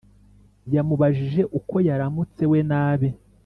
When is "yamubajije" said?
0.75-1.41